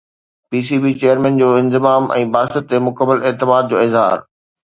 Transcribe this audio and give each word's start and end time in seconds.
P 0.49 0.59
C 0.67 0.77
B 0.83 0.91
chairman 1.01 1.33
جو 1.41 1.47
انضمام 1.59 2.09
۽ 2.17 2.23
باسط 2.37 2.63
تي 2.71 2.77
مڪمل 2.87 3.17
اعتماد 3.31 3.63
جو 3.71 3.77
اظهار 3.85 4.17